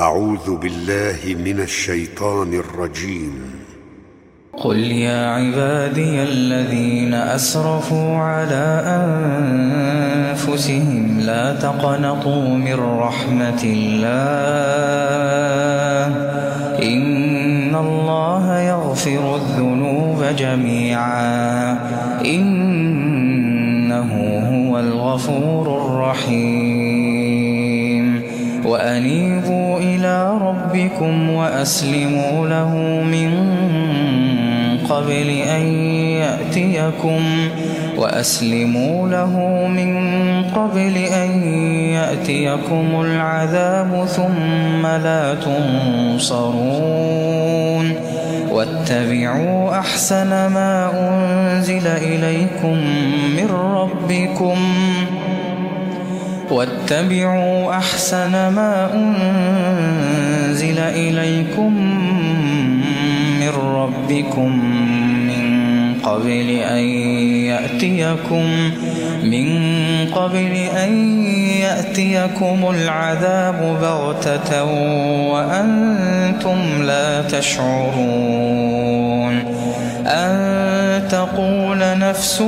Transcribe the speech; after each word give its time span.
أعوذ 0.00 0.56
بالله 0.56 1.36
من 1.44 1.60
الشيطان 1.60 2.54
الرجيم. 2.54 3.32
قل 4.52 4.76
يا 4.76 5.26
عبادي 5.26 6.22
الذين 6.22 7.14
أسرفوا 7.14 8.16
على 8.16 8.82
أنفسهم 10.36 11.20
لا 11.20 11.54
تقنطوا 11.54 12.48
من 12.48 12.74
رحمة 12.74 13.62
الله. 13.64 14.06
إن 16.82 17.74
الله 17.76 18.60
يغفر 18.60 19.36
الذنوب 19.36 20.24
جميعا. 20.38 21.78
إنه 22.24 24.12
هو 24.52 24.78
الغفور 24.78 25.86
الرحيم. 25.86 26.95
وأنيبوا 28.66 29.78
إلى 29.78 30.38
ربكم 30.42 31.30
وأسلموا 31.30 32.48
له 32.48 32.74
من 33.02 33.30
قبل 34.90 35.30
أن 35.30 35.66
يأتيكم 36.22 37.20
وأسلموا 37.96 39.08
له 39.08 39.66
من 39.68 39.96
قبل 40.44 40.96
أن 40.96 41.42
يأتيكم 41.92 43.00
العذاب 43.00 44.06
ثم 44.06 44.86
لا 44.86 45.34
تنصرون 45.34 46.96
واتبعوا 48.50 49.78
أحسن 49.78 50.28
ما 50.28 50.90
أنزل 50.94 51.86
إليكم 51.86 52.76
من 53.36 53.48
ربكم 53.50 54.56
واتبعوا 56.50 57.76
أحسن 57.76 58.30
ما 58.30 58.90
أنزل 58.94 60.78
إليكم 60.78 61.72
من 63.40 63.48
ربكم 63.48 64.64
من 65.26 65.66
قبل 66.02 66.50
أن 66.50 66.84
يأتيكم 67.46 68.44
من 69.24 69.48
قبل 70.14 70.52
أن 70.76 71.22
يأتيكم 71.60 72.70
العذاب 72.70 73.78
بغتة 73.82 74.64
وأنتم 75.32 76.82
لا 76.82 77.22
تشعرون 77.22 78.86
أن 80.06 81.08
تقول 81.08 81.98
نفس 81.98 82.42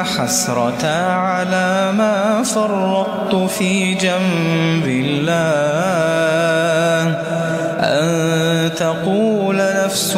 يا 0.00 0.04
حسرة 0.04 0.86
على 1.12 1.92
ما 1.92 2.42
فرطت 2.42 3.50
في 3.50 3.94
جنب 3.94 4.86
الله. 4.86 5.30
أن 7.80 8.74
تقول 8.74 9.56
نفس 9.84 10.16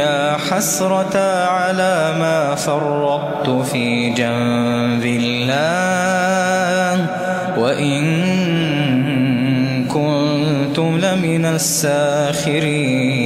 يا 0.00 0.36
حسرة 0.50 1.16
على 1.44 2.14
ما 2.18 2.54
فرطت 2.54 3.66
في 3.72 4.10
جنب 4.10 5.04
الله. 5.04 5.86
وإن 7.58 8.04
كنتم 9.84 10.98
لمن 10.98 11.44
الساخرين. 11.44 13.25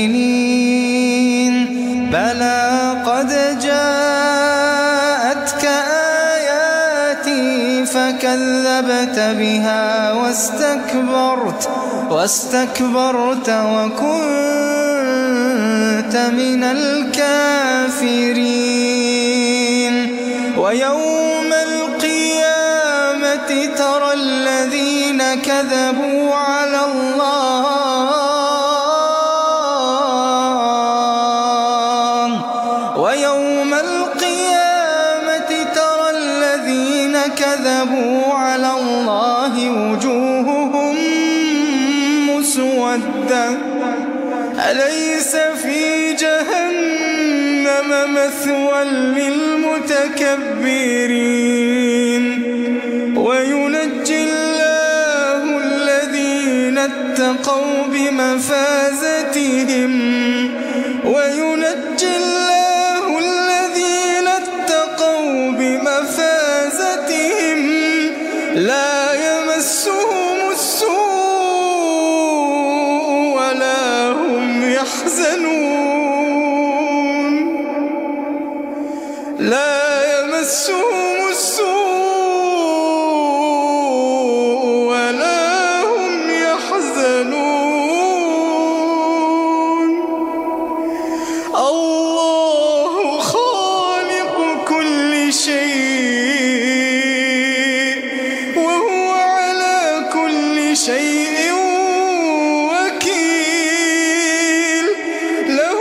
بلى 2.11 2.93
قد 3.05 3.59
جاءتك 3.59 5.65
آياتي 6.35 7.85
فكذبت 7.85 9.19
بها 9.39 10.13
واستكبرت 10.13 11.69
واستكبرت 12.09 13.49
وكنت 13.49 14.11
من 16.15 16.63
الكافرين. 16.63 17.11
ويوم 20.57 21.53
القيامة 21.53 23.49
ترى 23.77 24.13
الذين 24.13 25.23
كذبوا 25.41 26.35
على 26.35 26.79
الله 26.93 27.70
كذبوا 37.27 38.33
على 38.33 38.71
الله 38.79 39.69
وجوههم 39.69 40.95
مسودة. 42.29 43.49
أليس 44.71 45.35
في 45.35 46.13
جهنم 46.13 47.89
مثوى 48.13 48.83
للمتكبرين؟ 48.83 50.43
وينجي 53.17 54.23
الله 54.23 55.43
الذين 55.63 56.77
اتقوا 56.77 57.83
بمفازتهم. 57.93 59.91
وينجي 61.05 62.17
الله 62.17 62.40
لا 68.55 69.13
يمسهم 69.13 70.51
السوء 70.51 70.91
ولا 73.37 74.11
هم 74.11 74.71
يحزنون. 74.71 76.11
لا 79.39 80.19
يمسهم 80.19 81.27
السوء 81.29 81.80
شيء 100.85 101.37
وكيل 102.71 103.15
له 105.47 105.79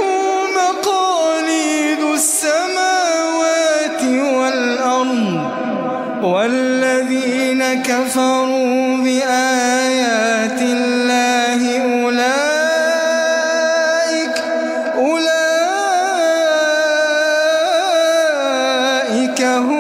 مقاليد 0.61 2.03
السماوات 2.15 4.03
والأرض 4.05 5.41
والذين 6.23 7.83
كفروا 7.83 8.97
بآيات 8.97 10.61
الله 10.63 11.61
أولئك 12.05 12.61
أولئك 18.21 19.43
هم 19.43 19.80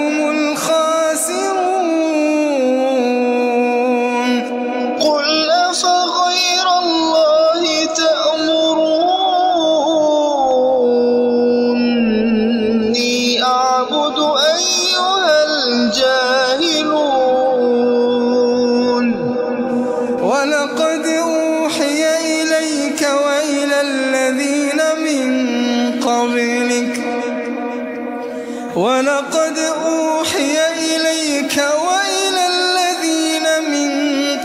ولقد 28.80 29.58
أوحي 29.58 30.56
إليك 30.72 31.56
وإلى 31.56 32.42
الذين 32.46 33.46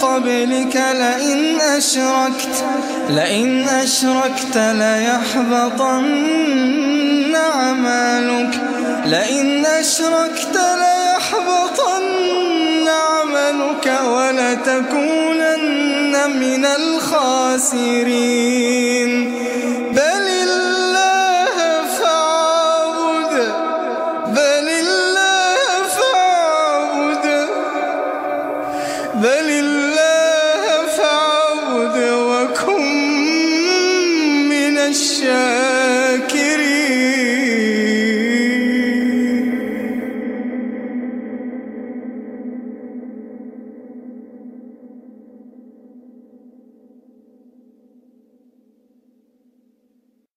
قبلك 0.02 0.76
لئن 0.76 1.62
أشركت 1.62 2.66
لئن 3.10 3.68
أشركت 3.68 4.58
ليحبطن 4.58 6.06
عملك 7.36 8.62
لئن 9.06 9.66
أشركت 9.66 10.60
ليحبطن 10.82 12.04
عملك 12.88 13.86
ولتكونن 14.06 15.66
من 16.40 16.66
الخاسرين. 16.66 18.55
بل 29.16 29.50
الله 29.50 30.88
فاعبد 30.98 31.98
وكن 32.12 32.82
من 34.50 34.78
الشاكرين 34.78 35.65